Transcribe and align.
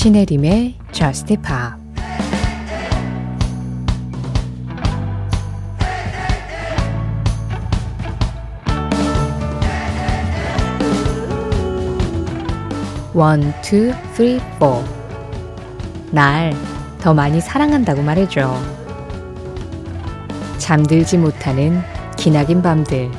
신혜림의 0.00 0.76
Just 0.92 1.26
Pop 1.26 1.78
One, 13.12 13.52
two, 13.60 13.92
three, 14.14 14.40
four. 14.56 14.82
날더 16.12 17.12
많이 17.12 17.42
사랑한다고 17.42 18.00
말해줘. 18.00 18.56
잠들지 20.56 21.18
못하는 21.18 21.82
기나긴 22.16 22.62
밤들. 22.62 23.10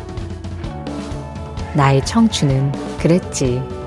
나의 1.76 2.04
청춘은 2.08 2.72
그랬지. 2.98 3.80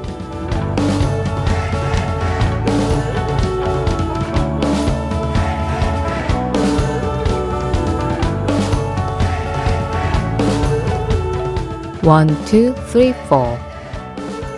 원, 12.06 12.26
투, 12.44 12.74
쓰리, 12.88 13.14
포. 13.30 13.56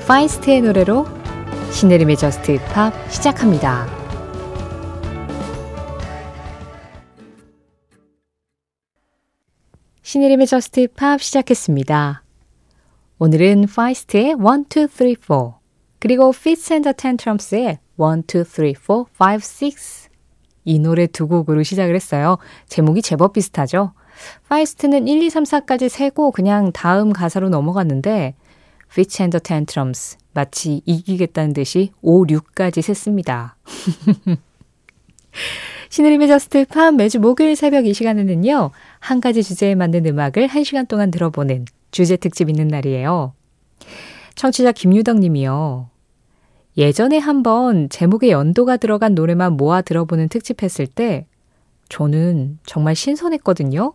파이스트의 0.09 0.63
노래로 0.63 1.07
신혜림의 1.71 2.17
저스트 2.17 2.59
팝 2.73 2.93
시작합니다. 3.09 3.87
신혜림의 10.03 10.49
Just 10.49 10.89
Pop 10.97 11.23
시작했습니다. 11.23 12.25
오늘은 13.19 13.67
파이스트의 13.73 14.31
1, 14.31 14.35
2, 14.35 14.89
3, 14.91 15.15
4 15.21 15.61
그리고 16.01 16.31
Fitz 16.31 16.81
Tantrums의 16.97 17.63
1, 17.63 17.79
2, 18.27 18.45
3, 18.45 18.75
4, 18.75 18.93
5, 18.93 19.07
6이 19.15 20.81
노래 20.81 21.07
두 21.07 21.29
곡으로 21.29 21.63
시작을 21.63 21.95
했어요. 21.95 22.39
제목이 22.67 23.03
제법 23.03 23.35
비슷하죠? 23.35 23.93
파이스트는 24.49 25.09
1, 25.09 25.23
2, 25.23 25.31
3, 25.31 25.45
4까지 25.45 25.89
세고 25.89 26.31
그냥 26.31 26.73
다음 26.73 27.13
가사로 27.13 27.49
넘어갔는데 27.49 28.35
Fitz 28.91 29.23
and 29.23 29.37
the 29.37 29.41
Tantrums 29.41 30.17
마치 30.33 30.83
이기겠다는 30.85 31.53
듯이 31.53 31.93
5, 32.03 32.27
6까지 32.27 32.83
셌습니다. 32.83 33.57
신의림의 35.89 36.29
저스트 36.29 36.67
팝 36.67 36.95
매주 36.95 37.21
목요일 37.21 37.57
새벽 37.57 37.87
이 37.87 37.95
시간에는요. 37.95 38.71
한 38.99 39.21
가지 39.21 39.43
주제에 39.43 39.75
맞는 39.75 40.07
음악을 40.07 40.47
한 40.47 40.65
시간 40.65 40.87
동안 40.87 41.11
들어보는 41.11 41.65
주제 41.91 42.17
특집 42.17 42.49
있는 42.49 42.69
날이에요. 42.69 43.33
청취자 44.35 44.73
김유덕 44.73 45.19
님이요. 45.19 45.89
예전에 46.77 47.19
한번 47.19 47.89
제목에 47.89 48.31
연도가 48.31 48.77
들어간 48.77 49.15
노래만 49.15 49.55
모아 49.55 49.81
들어보는 49.81 50.29
특집 50.29 50.63
했을 50.63 50.87
때 50.87 51.27
저는 51.89 52.59
정말 52.67 52.95
신선했거든요. 52.95 53.95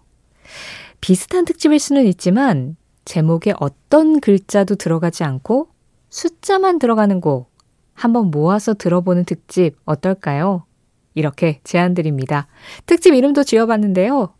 비슷한 0.99 1.45
특집일 1.45 1.79
수는 1.79 2.05
있지만 2.07 2.75
제목에 3.05 3.53
어떤 3.59 4.19
글자도 4.19 4.75
들어가지 4.75 5.23
않고 5.23 5.69
숫자만 6.09 6.79
들어가는 6.79 7.21
곡 7.21 7.51
한번 7.93 8.31
모아서 8.31 8.73
들어보는 8.73 9.25
특집 9.25 9.75
어떨까요? 9.85 10.65
이렇게 11.13 11.59
제안드립니다. 11.63 12.47
특집 12.85 13.13
이름도 13.13 13.43
지어봤는데요. 13.43 14.33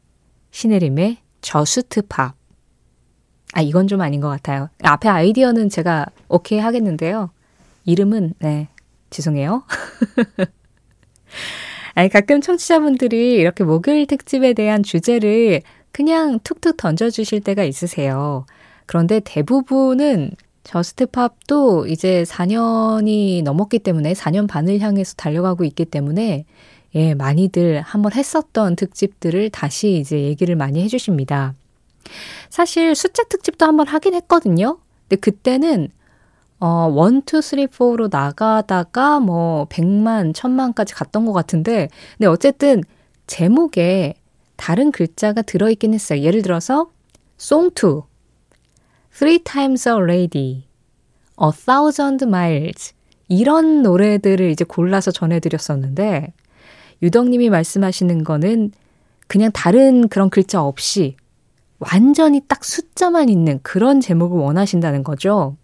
신혜림의 0.52 1.17
저수트팝. 1.42 2.36
아, 3.54 3.62
이건 3.62 3.88
좀 3.88 4.02
아닌 4.02 4.22
것 4.22 4.30
같아요. 4.30 4.70
앞에 4.82 5.09
아이디어는 5.09 5.70
제가 5.70 6.06
오케이 6.30 6.59
하겠는데요. 6.59 7.32
이름은, 7.86 8.36
네, 8.39 8.70
죄송해요. 9.09 9.64
아니, 11.95 12.10
가끔 12.10 12.39
청취자분들이 12.39 13.33
이렇게 13.33 13.66
목요일 13.66 14.08
특집에 14.08 14.54
대한 14.54 14.83
주제를 14.83 15.61
그냥 15.92 16.40
툭툭 16.44 16.78
던져주실 16.78 17.42
때가 17.42 17.64
있으세요. 17.64 18.46
그런데 18.86 19.20
대부분은 19.20 20.32
저스트팝도 20.64 21.88
이제 21.88 22.24
4년이 22.24 23.44
넘었기 23.44 23.80
때문에 23.80 24.14
4년 24.14 24.48
반을 24.48 24.80
향해서 24.80 25.16
달려가고 25.16 25.64
있기 25.64 25.86
때문에 25.86 26.46
예, 26.94 27.14
많이들 27.14 27.82
한번 27.82 28.14
했었던 28.14 28.76
특집들을 28.76 29.50
다시 29.50 29.96
이제 29.96 30.22
얘기를 30.22 30.56
많이 30.56 30.84
해주십니다. 30.84 31.56
사실 32.50 32.96
숫자 32.96 33.23
특집도 33.23 33.66
한번 33.66 33.88
하긴 33.88 34.14
했거든요. 34.16 34.78
근데 35.08 35.20
그때는 35.20 35.90
어, 36.60 36.94
1, 37.10 37.22
2, 37.26 37.42
3, 37.42 37.60
4로 37.68 38.10
나가다가 38.12 39.20
뭐 39.20 39.66
100만, 39.70 40.34
1000만까지 40.34 40.96
갔던 40.96 41.26
것 41.26 41.34
같은데, 41.34 41.90
근데 42.18 42.28
어쨌든 42.28 42.84
제목에 43.26 44.14
다른 44.61 44.92
글자가 44.92 45.42
들어있긴 45.42 45.95
했어요. 45.95 46.22
예를 46.22 46.44
들어서, 46.44 46.92
song 47.39 47.73
2, 47.73 48.04
three 49.11 49.39
times 49.39 49.89
a 49.89 49.95
lady, 49.95 50.66
a 51.42 51.49
thousand 51.66 52.23
miles. 52.26 52.94
이런 53.27 53.82
노래들을 53.82 54.52
이제 54.52 54.64
골라서 54.64 55.10
전해드렸었는데, 55.10 56.33
유덕님이 57.02 57.49
말씀하시는 57.49 58.23
거는 58.23 58.72
그냥 59.27 59.49
다른 59.52 60.08
그런 60.08 60.30
글자 60.30 60.64
없이 60.64 61.16
완전히 61.80 62.42
딱 62.48 62.64
숫자만 62.64 63.30
있는 63.30 63.60
그런 63.64 63.99
제목을 63.99 64.38
원하신다는 64.38 65.04
거죠. 65.04 65.58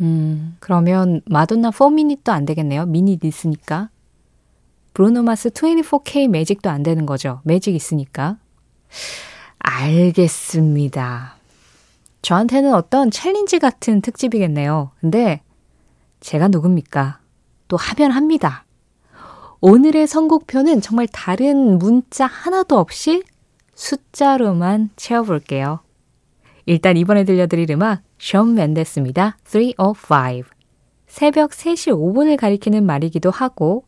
음, 0.00 0.56
그러면 0.58 1.20
마돈나 1.26 1.70
4미닛도 1.70 2.30
안 2.30 2.44
되겠네요. 2.44 2.86
미닛 2.86 3.24
있으니까. 3.24 3.90
브루노마스 4.94 5.50
24K 5.50 6.28
매직도 6.28 6.70
안 6.70 6.82
되는 6.82 7.06
거죠. 7.06 7.40
매직 7.44 7.74
있으니까. 7.74 8.36
알겠습니다. 9.58 11.36
저한테는 12.20 12.74
어떤 12.74 13.10
challenge 13.10 13.58
같은 13.58 14.00
특집이겠네요. 14.00 14.90
근데 15.00 15.42
제가 16.20 16.48
누굽니까? 16.48 17.18
또 17.68 17.76
하면 17.76 18.10
합니다. 18.10 18.64
오늘의 19.60 20.06
선곡표는 20.06 20.80
정말 20.80 21.06
다른 21.06 21.78
문자 21.78 22.26
하나도 22.26 22.78
없이 22.78 23.22
숫자로만 23.74 24.90
채워볼게요. 24.96 25.80
일단 26.66 26.96
이번에 26.96 27.24
들려드릴 27.24 27.70
음악 27.70 28.02
션 28.18 28.54
맨데스입니다. 28.54 29.36
305 29.44 29.94
새벽 31.06 31.50
3시 31.50 31.92
5분을 31.92 32.36
가리키는 32.36 32.84
말이기도 32.86 33.30
하고 33.30 33.84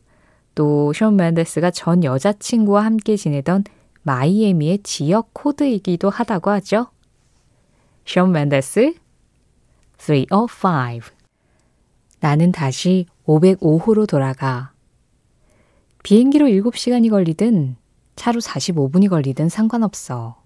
또 0.55 0.93
션 0.93 1.17
맨데스가 1.17 1.71
전 1.71 2.05
여자친구와 2.05 2.85
함께 2.85 3.17
지내던 3.17 3.65
마이애미의 4.03 4.81
지역 4.83 5.31
코드이기도 5.33 6.11
하다고 6.11 6.51
하죠. 6.51 6.87
션 8.05 8.33
맨데스 8.33 8.95
305 9.99 11.01
나는 12.21 12.53
다시 12.53 13.07
505호로 13.27 14.07
돌아가 14.09 14.73
비행기로 16.03 16.47
7시간이 16.47 17.11
걸리든 17.11 17.77
차로 18.17 18.41
45분이 18.41 19.09
걸리든 19.09 19.49
상관없어. 19.49 20.37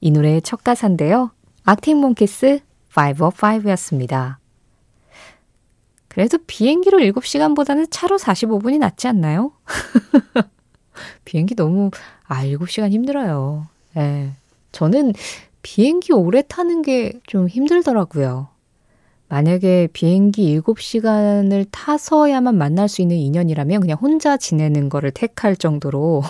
이 0.00 0.10
노래의 0.10 0.42
첫 0.42 0.64
가사인데요. 0.64 1.30
악팅 1.64 1.98
몽키스 1.98 2.60
505였습니다. 2.92 4.41
그래도 6.12 6.36
비행기로 6.46 6.98
7시간보다는 6.98 7.86
차로 7.90 8.18
45분이 8.18 8.78
낫지 8.78 9.08
않나요? 9.08 9.52
비행기 11.24 11.54
너무, 11.54 11.90
아, 12.26 12.44
7시간 12.44 12.90
힘들어요. 12.92 13.66
예. 13.96 14.32
저는 14.72 15.14
비행기 15.62 16.12
오래 16.12 16.42
타는 16.46 16.82
게 16.82 17.12
좀 17.26 17.48
힘들더라고요. 17.48 18.48
만약에 19.28 19.88
비행기 19.94 20.60
7시간을 20.60 21.66
타서야만 21.70 22.58
만날 22.58 22.88
수 22.90 23.00
있는 23.00 23.16
인연이라면 23.16 23.80
그냥 23.80 23.96
혼자 23.98 24.36
지내는 24.36 24.90
거를 24.90 25.10
택할 25.12 25.56
정도로. 25.56 26.22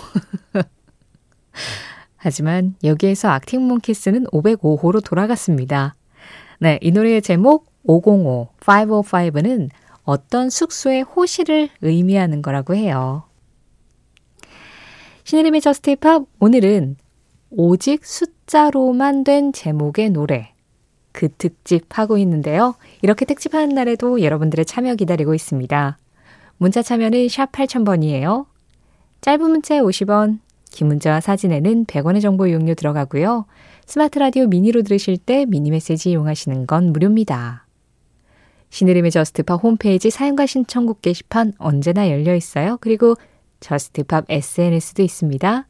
하지만 2.15 2.75
여기에서 2.85 3.27
악팅몽키스는 3.31 4.27
505호로 4.27 5.03
돌아갔습니다. 5.03 5.95
네, 6.59 6.79
이 6.81 6.91
노래의 6.91 7.21
제목 7.21 7.65
505, 7.83 8.47
505는 8.63 9.69
어떤 10.03 10.49
숙소의 10.49 11.03
호실을 11.03 11.69
의미하는 11.81 12.41
거라고 12.41 12.75
해요. 12.75 13.23
신혜림의 15.23 15.61
저스티팝 15.61 16.23
오늘은 16.39 16.97
오직 17.51 18.05
숫자로만 18.05 19.23
된 19.23 19.53
제목의 19.53 20.09
노래 20.09 20.53
그 21.11 21.29
특집 21.29 21.85
하고 21.97 22.17
있는데요. 22.17 22.75
이렇게 23.01 23.25
특집하는 23.25 23.69
날에도 23.69 24.21
여러분들의 24.21 24.65
참여 24.65 24.95
기다리고 24.95 25.33
있습니다. 25.33 25.97
문자 26.57 26.81
참여는 26.81 27.29
샵 27.29 27.51
8000번이에요. 27.51 28.47
짧은 29.21 29.49
문자 29.49 29.75
50원, 29.75 30.39
긴 30.71 30.87
문자와 30.87 31.21
사진에는 31.21 31.85
100원의 31.85 32.21
정보 32.21 32.47
이용료 32.47 32.73
들어가고요. 32.73 33.45
스마트 33.85 34.19
라디오 34.19 34.47
미니로 34.47 34.81
들으실 34.81 35.17
때 35.17 35.45
미니 35.45 35.69
메시지 35.69 36.09
이용하시는 36.09 36.65
건 36.67 36.91
무료입니다. 36.91 37.62
신혜림의 38.73 39.11
Just 39.11 39.40
Pop 39.40 39.61
홈페이지 39.61 40.09
사용과 40.09 40.47
신청곡 40.47 41.03
게시판 41.03 41.53
언제나 41.59 42.09
열려 42.09 42.33
있어요. 42.33 42.79
그리고 42.81 43.13
Just 43.59 43.97
Pop 43.97 44.25
SNS도 44.29 45.03
있습니다. 45.03 45.67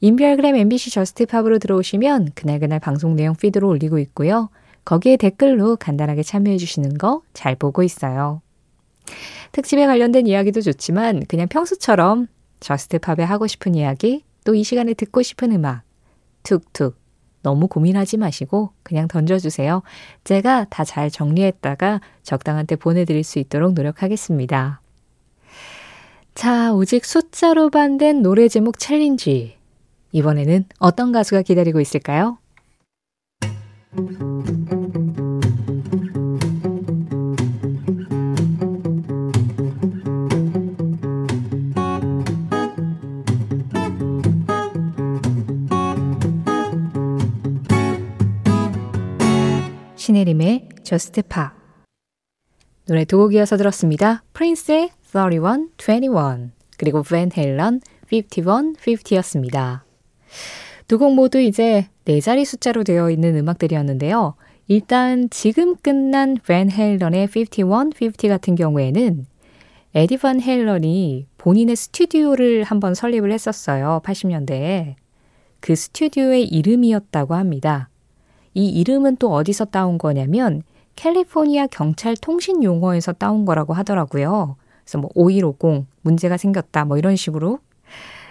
인별그램 0.00 0.56
MBC 0.56 0.90
Just 0.90 1.16
Pop으로 1.16 1.60
들어오시면 1.60 2.30
그날그날 2.34 2.80
방송 2.80 3.14
내용 3.14 3.36
feed로 3.36 3.68
올리고 3.68 4.00
있고요. 4.00 4.50
거기에 4.84 5.16
댓글로 5.16 5.76
간단하게 5.76 6.24
참여해 6.24 6.56
주시는 6.56 6.98
거 6.98 7.22
잘 7.34 7.54
보고 7.54 7.84
있어요. 7.84 8.42
특집에 9.52 9.86
관련된 9.86 10.26
이야기도 10.26 10.60
좋지만 10.60 11.26
그냥 11.28 11.46
평소처럼 11.46 12.26
Just 12.58 12.91
Pop에 12.91 13.24
하고 13.24 13.46
싶은 13.46 13.76
이야기 13.76 14.24
또 14.44 14.54
이 14.56 14.64
시간에 14.64 14.94
듣고 14.94 15.22
싶은 15.22 15.52
음악 15.52 15.82
툭툭 16.42 16.96
너무 17.42 17.68
고민하지 17.68 18.16
마시고 18.18 18.70
그냥 18.82 19.08
던져주세요. 19.08 19.82
제가 20.24 20.66
다 20.68 20.84
잘 20.84 21.10
정리했다가 21.10 22.00
적당한 22.22 22.66
때 22.66 22.76
보내드릴 22.76 23.22
수 23.24 23.38
있도록 23.38 23.74
노력하겠습니다. 23.74 24.80
자, 26.34 26.72
오직 26.72 27.04
숫자로만 27.04 27.70
된 27.70 28.22
노래 28.22 28.48
제목 28.48 28.78
challenge. 28.78 29.56
이번에는 30.12 30.64
어떤 30.78 31.12
가수가 31.12 31.42
기다리고 31.42 31.80
있을까요? 31.80 32.38
Just 50.82 51.22
Pop 51.22 51.52
노래 52.86 53.04
두 53.04 53.18
곡 53.18 53.34
이어서 53.34 53.56
들었습니다. 53.56 54.22
프린스의 54.32 54.90
31, 55.02 55.70
21 55.78 56.50
그리고 56.76 57.02
밴 57.02 57.30
헬런 57.36 57.80
51, 58.12 58.44
50였습니다. 58.74 59.82
두 60.88 60.98
곡 60.98 61.14
모두 61.14 61.40
이제 61.40 61.86
네 62.04 62.20
자리 62.20 62.44
숫자로 62.44 62.82
되어 62.84 63.10
있는 63.10 63.36
음악들이었는데요. 63.36 64.34
일단 64.66 65.28
지금 65.30 65.76
끝난 65.76 66.36
밴 66.46 66.70
헬런의 66.70 67.28
51, 67.28 67.64
50 68.00 68.28
같은 68.28 68.54
경우에는 68.54 69.26
에디 69.94 70.16
반 70.18 70.40
헬런이 70.40 71.26
본인의 71.38 71.76
스튜디오를 71.76 72.62
한번 72.64 72.94
설립을 72.94 73.32
했었어요. 73.32 74.00
80년대에. 74.04 74.94
그 75.60 75.74
스튜디오의 75.76 76.44
이름이었다고 76.44 77.34
합니다. 77.34 77.89
이 78.54 78.68
이름은 78.68 79.16
또 79.16 79.32
어디서 79.32 79.66
따온 79.66 79.98
거냐면 79.98 80.62
캘리포니아 80.96 81.66
경찰 81.66 82.16
통신 82.16 82.62
용어에서 82.62 83.12
따온 83.12 83.44
거라고 83.44 83.72
하더라고요. 83.72 84.56
그래서 84.84 84.98
뭐 84.98 85.10
5150 85.14 85.86
문제가 86.02 86.36
생겼다 86.36 86.84
뭐 86.84 86.98
이런 86.98 87.16
식으로. 87.16 87.58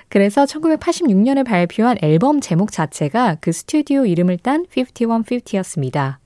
그래서 0.09 0.45
1986년에 0.45 1.45
발표한 1.45 1.97
앨범 2.01 2.41
제목 2.41 2.71
자체가 2.71 3.37
그 3.41 3.51
스튜디오 3.51 4.05
이름을 4.05 4.39
딴 4.39 4.65
5150였습니다. 4.65 6.17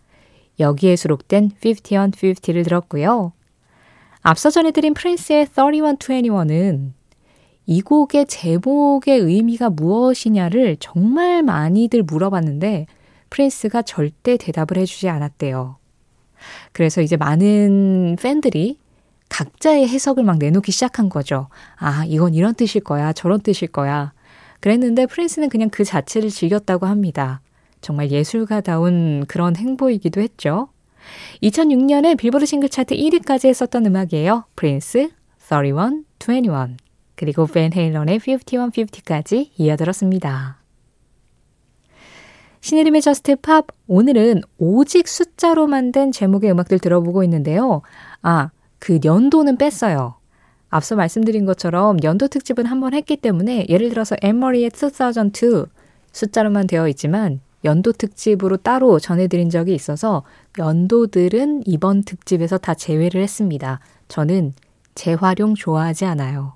여기에 0.60 0.95
수록된 0.95 1.51
5150를 1.62 2.63
들었고요. 2.63 3.34
앞서 4.22 4.50
전해드린 4.50 4.94
프린스의 4.94 5.48
3121은 5.48 6.92
이 7.66 7.81
곡의 7.81 8.25
제목의 8.28 9.19
의미가 9.19 9.69
무엇이냐를 9.69 10.78
정말 10.80 11.44
많이들 11.44 12.04
물어봤는데 12.04 12.88
프린스가 13.33 13.81
절대 13.81 14.38
대답을 14.38 14.77
해주지 14.77 15.09
않았대요. 15.09 15.77
그래서 16.71 17.01
이제 17.01 17.18
많은 17.18 18.15
팬들이 18.21 18.77
각자의 19.30 19.88
해석을 19.88 20.24
막 20.24 20.38
내놓기 20.38 20.71
시작한 20.71 21.09
거죠. 21.09 21.47
아, 21.77 22.06
이건 22.06 22.35
이런 22.35 22.53
뜻일 22.53 22.81
거야. 22.81 23.12
저런 23.12 23.41
뜻일 23.41 23.69
거야. 23.69 24.13
그랬는데 24.59 25.07
프린스는 25.07 25.50
그냥 25.50 25.69
그 25.69 25.83
자체를 25.83 26.30
즐겼다고 26.30 26.85
합니다. 26.85 27.41
정말 27.81 28.12
예술가다운 28.12 29.25
그런 29.27 29.56
행보이기도 29.56 30.21
했죠. 30.21 30.69
2006년에 31.41 32.18
빌보드 32.18 32.45
싱글 32.45 32.69
차트 32.69 32.95
1위까지 32.95 33.47
했었던 33.50 33.85
음악이에요. 33.88 34.45
프린스, 34.56 35.09
31, 35.39 36.03
21, 36.19 36.77
그리고 37.15 37.47
벤 37.47 37.74
헤일런의 37.74 38.19
51, 38.19 38.59
50까지 38.59 39.50
이어들었습니다. 39.57 40.62
신의림의 42.63 43.01
저스트 43.01 43.36
팝 43.42 43.68
오늘은 43.88 44.42
오직 44.57 45.10
숫자로 45.10 45.68
만든 45.68 46.13
제목의 46.13 46.50
음악들 46.50 46.80
들어보고 46.80 47.21
있는데요. 47.25 47.81
아, 48.21 48.51
그 48.80 49.00
연도는 49.04 49.57
뺐어요. 49.57 50.15
앞서 50.69 50.95
말씀드린 50.95 51.45
것처럼 51.45 51.98
연도 52.04 52.30
특집은 52.30 52.65
한 52.65 52.80
번 52.80 52.94
했기 52.94 53.18
때문에 53.18 53.65
예를 53.68 53.89
들어서 53.89 54.15
엠머리의 54.21 54.71
2002 54.74 55.65
숫자로만 56.13 56.68
되어 56.68 56.88
있지만 56.88 57.42
연도 57.65 57.92
특집으로 57.92 58.56
따로 58.56 58.98
전해드린 58.98 59.50
적이 59.50 59.75
있어서 59.75 60.24
연도들은 60.57 61.63
이번 61.66 62.04
특집에서 62.04 62.57
다 62.57 62.75
제외를 62.75 63.21
했습니다. 63.21 63.81
저는 64.07 64.54
재활용 64.95 65.56
좋아하지 65.56 66.06
않아요. 66.06 66.54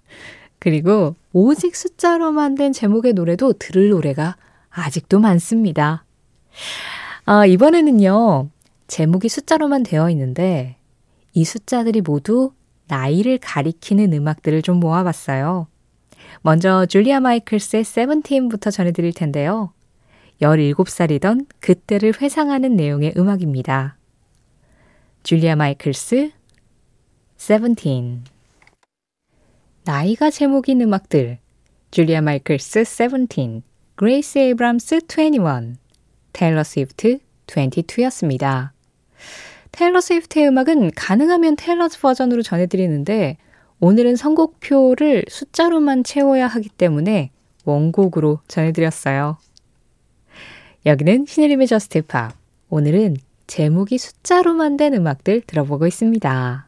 그리고 0.59 1.15
오직 1.33 1.75
숫자로만 1.75 2.55
된 2.55 2.71
제목의 2.71 3.11
노래도 3.11 3.51
들을 3.51 3.89
노래가 3.89 4.37
아직도 4.77 5.19
많습니다. 5.19 6.05
아, 7.25 7.45
이번에는요, 7.45 8.49
제목이 8.87 9.27
숫자로만 9.27 9.83
되어 9.83 10.09
있는데, 10.11 10.77
이 11.33 11.43
숫자들이 11.43 12.01
모두 12.01 12.51
나이를 12.87 13.39
가리키는 13.39 14.13
음악들을 14.13 14.61
좀 14.61 14.79
모아봤어요. 14.79 15.67
먼저 16.41 16.85
줄리아 16.85 17.19
마이클스의 17.19 17.83
Seventeen부터 17.83 18.69
전해드릴 18.71 19.13
텐데요. 19.13 19.73
17살이던 20.41 21.47
그때를 21.59 22.13
회상하는 22.21 22.75
내용의 22.75 23.13
음악입니다. 23.17 23.97
줄리아 25.23 25.55
마이클스, 25.55 26.31
세븐틴. 27.35 28.23
나이가 29.83 30.29
제목인 30.29 30.81
음악들. 30.81 31.39
줄리아 31.91 32.21
마이클스, 32.21 32.83
세븐틴. 32.83 33.63
그레이스 33.97 34.37
에이브람스 34.37 34.99
21, 35.09 35.75
테일러 36.31 36.63
스위프트 36.63 37.17
22였습니다. 37.47 38.69
테일러 39.71 40.01
스위프트의 40.01 40.49
음악은 40.49 40.91
가능하면 40.95 41.55
Taylor's 41.55 41.99
version으로 41.99 42.43
전해드리는데 42.43 43.37
오늘은 43.79 44.15
선곡표를 44.15 45.25
숫자로만 45.27 46.03
채워야 46.03 46.45
하기 46.45 46.69
때문에 46.69 47.31
원곡으로 47.65 48.39
전해드렸어요. 48.47 49.39
여기는 50.85 51.25
신혜림의 51.25 51.65
Just 51.65 52.03
Pop. 52.03 52.35
오늘은 52.69 53.17
제목이 53.47 53.97
숫자로만 53.97 54.77
된 54.77 54.93
음악들 54.93 55.41
들어보고 55.41 55.87
있습니다. 55.87 56.67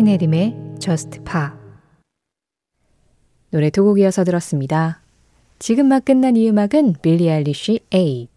신혜림의 0.00 0.56
Just 0.78 1.20
Pop 1.24 1.50
노래 3.50 3.68
두 3.68 3.84
곡 3.84 4.00
이어서 4.00 4.24
들었습니다. 4.24 5.02
지금 5.58 5.88
막 5.88 6.06
끝난 6.06 6.36
이 6.36 6.48
음악은 6.48 6.94
빌리 7.02 7.30
아일리시 7.30 7.80
eight 7.92 8.28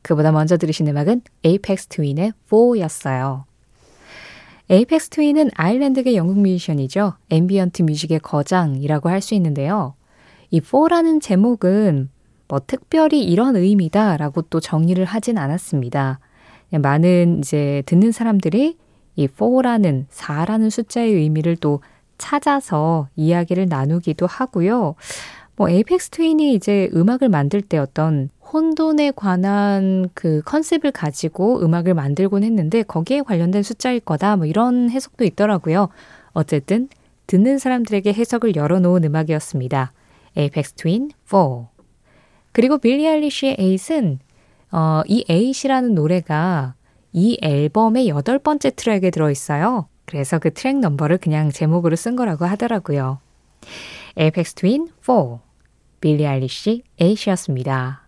그보다 0.00 0.32
먼저 0.32 0.56
들으신 0.56 0.88
음악은 0.88 1.20
에이펙스 1.44 1.88
트윈의 1.88 2.32
4였어요. 2.48 3.44
에이펙스 4.70 5.10
트윈은 5.10 5.50
아일랜드계 5.54 6.14
영국 6.14 6.38
뮤지션이죠. 6.38 7.12
ambient 7.28 7.82
music의 7.82 8.20
거장이라고 8.20 9.10
할 9.10 9.20
수 9.20 9.34
있는데요. 9.34 9.96
이 10.48 10.62
4라는 10.62 11.20
제목은 11.20 12.08
뭐 12.48 12.60
특별히 12.66 13.22
이런 13.22 13.54
의미다라고 13.54 14.42
또 14.48 14.60
정리를 14.60 15.04
하진 15.04 15.36
않았습니다. 15.36 16.20
많은 16.70 17.40
이제 17.40 17.82
듣는 17.84 18.12
사람들이 18.12 18.78
이 19.16 19.26
4라는 19.26 20.06
4라는 20.08 20.70
숫자의 20.70 21.12
의미를 21.12 21.56
또 21.56 21.80
찾아서 22.18 23.08
이야기를 23.16 23.66
나누기도 23.68 24.26
하고요. 24.26 24.94
뭐 25.56 25.70
에이펙스 25.70 26.10
트윈이 26.10 26.54
이제 26.54 26.90
음악을 26.94 27.28
만들 27.28 27.62
때 27.62 27.78
어떤 27.78 28.28
혼돈에 28.52 29.12
관한 29.16 30.08
그 30.14 30.42
컨셉을 30.44 30.92
가지고 30.92 31.62
음악을 31.62 31.94
만들곤 31.94 32.44
했는데 32.44 32.82
거기에 32.82 33.22
관련된 33.22 33.62
숫자일 33.62 34.00
거다 34.00 34.36
뭐 34.36 34.46
이런 34.46 34.90
해석도 34.90 35.24
있더라고요. 35.24 35.88
어쨌든 36.32 36.88
듣는 37.26 37.58
사람들에게 37.58 38.12
해석을 38.12 38.54
열어놓은 38.54 39.04
음악이었습니다. 39.04 39.92
에이펙스 40.36 40.74
트윈 40.74 41.10
4. 41.24 41.66
그리고 42.52 42.78
빌리 42.78 43.08
아일리시의 43.08 43.56
eight은 43.58 44.18
어, 44.72 45.02
이 45.06 45.24
eight이라는 45.28 45.94
노래가 45.94 46.74
이 47.16 47.38
앨범의 47.40 48.08
여덟 48.08 48.38
번째 48.38 48.68
트랙에 48.70 49.08
들어있어요. 49.10 49.88
그래서 50.04 50.38
그 50.38 50.52
트랙 50.52 50.80
넘버를 50.80 51.16
그냥 51.16 51.50
제목으로 51.50 51.96
쓴 51.96 52.14
거라고 52.14 52.44
하더라고요. 52.44 53.20
에이펙스 54.18 54.52
트윈 54.52 54.88
4, 55.00 55.38
빌리 56.02 56.26
아일리시 56.26 56.82
8이었습니다. 57.00 58.00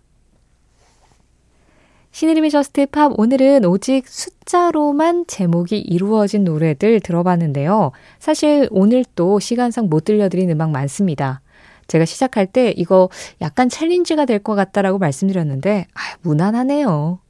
신혜림의 2.10 2.50
Just 2.50 2.84
Pop 2.86 3.18
오늘은 3.18 3.64
오직 3.64 4.06
숫자로만 4.06 5.24
제목이 5.26 5.78
이루어진 5.78 6.44
노래들 6.44 7.00
들어봤는데요. 7.00 7.92
사실 8.18 8.68
오늘 8.70 9.06
또 9.14 9.40
시간상 9.40 9.88
못 9.88 10.04
들려드린 10.04 10.50
음악 10.50 10.70
많습니다. 10.70 11.40
제가 11.86 12.04
시작할 12.04 12.46
때 12.46 12.74
이거 12.76 13.08
약간 13.40 13.70
챌린지가 13.70 14.26
될 14.26 14.40
것 14.40 14.54
같다라고 14.54 14.98
말씀드렸는데 14.98 15.86
아, 15.94 16.00
무난하네요. 16.20 17.20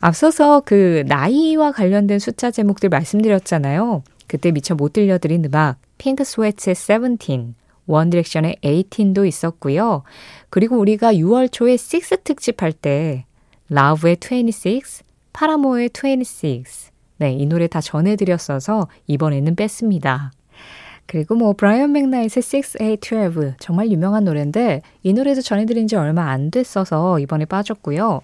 앞서서 0.00 0.62
그 0.64 1.04
나이와 1.06 1.72
관련된 1.72 2.18
숫자 2.18 2.50
제목들 2.50 2.88
말씀드렸잖아요. 2.88 4.02
그때 4.26 4.50
미처 4.50 4.74
못 4.74 4.92
들려드린 4.92 5.44
음악 5.44 5.76
핑크 5.98 6.24
스웨트의 6.24 6.74
17, 6.74 7.54
원 7.86 8.10
디렉션의 8.10 8.56
18도 8.62 9.26
있었고요. 9.26 10.02
그리고 10.48 10.78
우리가 10.78 11.12
6월 11.12 11.52
초에 11.52 11.72
6 11.74 12.24
특집 12.24 12.62
할 12.62 12.72
때 12.72 13.26
라우브의 13.68 14.16
26, 14.20 14.82
파라모의 15.32 15.90
26. 15.92 16.64
네, 17.18 17.34
이 17.34 17.44
노래 17.46 17.66
다 17.66 17.80
전해드렸어서 17.80 18.88
이번에는 19.06 19.54
뺐습니다. 19.54 20.32
그리고 21.06 21.34
뭐 21.34 21.52
브라이언 21.52 21.92
맥나이트의 21.92 22.42
6, 22.42 22.79
8, 22.79 23.17
12 23.17 23.54
정말 23.58 23.90
유명한 23.90 24.24
노래인데 24.24 24.80
이 25.02 25.12
노래도 25.12 25.42
전해드린 25.42 25.88
지 25.88 25.96
얼마 25.96 26.30
안 26.30 26.50
됐어서 26.50 27.18
이번에 27.18 27.44
빠졌고요. 27.44 28.22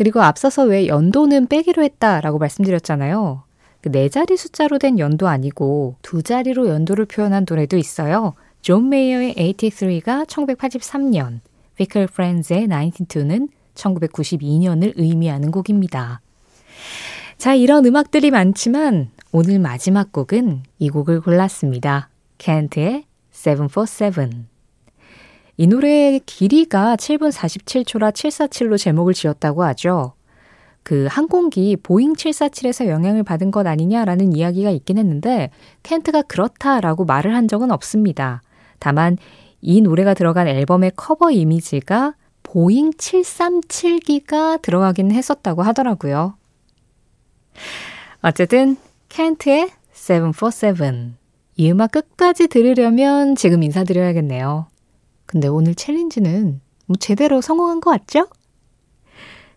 그리고 0.00 0.22
앞서서 0.22 0.62
왜 0.62 0.86
연도는 0.86 1.46
빼기로 1.48 1.82
했다라고 1.82 2.38
말씀드렸잖아요. 2.38 3.42
그네 3.82 4.08
자리 4.08 4.38
숫자로 4.38 4.78
된 4.78 4.98
연도 4.98 5.28
아니고 5.28 5.96
두 6.00 6.22
자리로 6.22 6.68
연도를 6.70 7.04
표현한 7.04 7.44
노래도 7.46 7.76
있어요. 7.76 8.32
존 8.62 8.88
메이어의 8.88 9.34
83가 9.34 10.26
1983년, 10.26 11.40
피클 11.76 12.06
프렌즈의 12.06 12.66
92는 12.66 13.50
1992년을 13.74 14.94
의미하는 14.96 15.50
곡입니다. 15.50 16.22
자, 17.36 17.52
이런 17.52 17.84
음악들이 17.84 18.30
많지만 18.30 19.10
오늘 19.32 19.58
마지막 19.58 20.12
곡은 20.12 20.62
이 20.78 20.88
곡을 20.88 21.20
골랐습니다. 21.20 22.08
켄트의 22.38 23.04
747. 23.32 24.49
이 25.60 25.66
노래의 25.66 26.22
길이가 26.24 26.96
7분 26.96 27.30
47초라 27.30 28.14
747로 28.14 28.78
제목을 28.78 29.12
지었다고 29.12 29.62
하죠. 29.64 30.14
그 30.82 31.06
항공기 31.10 31.76
보잉 31.76 32.14
747에서 32.14 32.88
영향을 32.88 33.22
받은 33.24 33.50
것 33.50 33.66
아니냐라는 33.66 34.34
이야기가 34.34 34.70
있긴 34.70 34.96
했는데 34.96 35.50
켄트가 35.82 36.22
그렇다라고 36.22 37.04
말을 37.04 37.34
한 37.34 37.46
적은 37.46 37.70
없습니다. 37.72 38.40
다만 38.78 39.18
이 39.60 39.82
노래가 39.82 40.14
들어간 40.14 40.48
앨범의 40.48 40.92
커버 40.96 41.30
이미지가 41.30 42.14
보잉 42.42 42.92
737기가 42.92 44.62
들어가긴 44.62 45.12
했었다고 45.12 45.60
하더라고요. 45.60 46.38
어쨌든 48.22 48.78
켄트의 49.10 49.68
747. 49.92 51.16
이 51.56 51.70
음악 51.70 51.92
끝까지 51.92 52.48
들으려면 52.48 53.36
지금 53.36 53.62
인사드려야겠네요. 53.62 54.70
근데 55.30 55.46
오늘 55.46 55.76
챌린지는 55.76 56.60
뭐 56.86 56.96
제대로 56.98 57.40
성공한 57.40 57.80
것 57.80 57.92
같죠? 57.92 58.26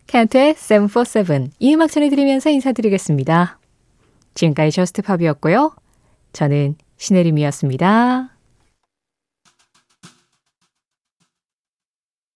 켄트의 0.06 0.54
747. 0.56 1.50
이 1.58 1.74
음악 1.74 1.90
전해드리면서 1.92 2.52
인사드리겠습니다. 2.52 3.58
지금까지 4.36 4.72
Just 4.72 4.96
Pop이었고요. 4.96 5.74
저는 6.32 6.76
신혜림이었습니다. 6.98 8.33